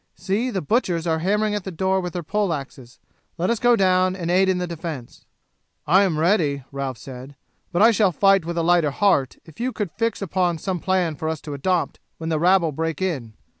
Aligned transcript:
See, 0.15 0.49
the 0.49 0.63
butchers 0.63 1.05
are 1.05 1.19
hammering 1.19 1.53
at 1.53 1.63
the 1.63 1.69
door 1.69 2.01
with 2.01 2.13
their 2.13 2.23
pole 2.23 2.53
axes. 2.53 2.97
Let 3.37 3.51
us 3.51 3.59
go 3.59 3.75
down 3.75 4.15
and 4.15 4.31
aid 4.31 4.49
in 4.49 4.57
the 4.57 4.65
defence." 4.65 5.27
"I 5.85 6.01
am 6.01 6.17
ready," 6.17 6.63
Ralph 6.71 6.97
said, 6.97 7.35
"but 7.71 7.83
I 7.83 7.91
shall 7.91 8.11
fight 8.11 8.43
with 8.43 8.57
a 8.57 8.63
lighter 8.63 8.89
heart 8.89 9.37
if 9.45 9.59
you 9.59 9.71
could 9.71 9.91
fix 9.91 10.19
upon 10.19 10.57
some 10.57 10.79
plan 10.79 11.17
for 11.17 11.29
us 11.29 11.39
to 11.41 11.53
adopt 11.53 11.99
when 12.17 12.29
the 12.29 12.39
rabble 12.39 12.71
break 12.71 12.99
in. 12.99 13.33